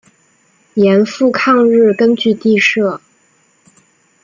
[0.73, 2.99] 盐阜抗日根据地设。